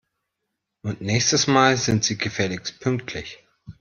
Und 0.81 1.01
nächstes 1.01 1.45
Mal 1.45 1.77
sind 1.77 2.03
Sie 2.03 2.17
gefälligst 2.17 2.79
pünktlich! 2.79 3.43